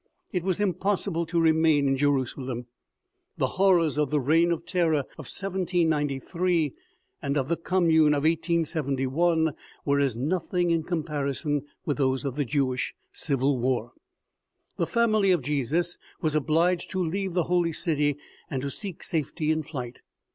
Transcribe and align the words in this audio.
It 0.31 0.41
was 0.41 0.59
impossible 0.59 1.27
to 1.27 1.39
remain 1.39 1.87
in 1.87 1.95
Jerusalem. 1.95 2.65
The 3.37 3.45
horrors 3.61 3.99
of 3.99 4.09
the 4.09 4.19
reign 4.19 4.51
of 4.51 4.65
terror 4.65 5.01
of 5.11 5.27
1793, 5.29 6.73
and 7.21 7.37
of 7.37 7.47
the 7.49 7.55
Com 7.55 7.85
mune 7.85 8.15
of 8.15 8.23
1871, 8.23 9.53
were 9.85 9.99
as 9.99 10.17
nothing 10.17 10.71
in 10.71 10.81
comparison 10.81 11.67
with 11.85 11.97
those 11.97 12.25
of 12.25 12.35
the 12.35 12.45
Jewish 12.45 12.95
civil 13.13 13.59
war. 13.59 13.91
The 14.77 14.87
family 14.87 15.29
of 15.29 15.43
Jesus 15.43 15.99
was 16.19 16.33
obliged 16.33 16.89
to 16.89 17.03
leave 17.03 17.35
the 17.35 17.43
holy 17.43 17.71
city 17.71 18.17
and 18.49 18.63
to 18.63 18.71
seek 18.71 19.03
safety 19.03 19.51
in 19.51 19.61
flight. 19.61 19.99